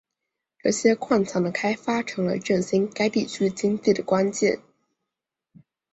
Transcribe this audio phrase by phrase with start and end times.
[0.63, 4.59] 这些矿藏的开发成了振兴该地区经济的关键。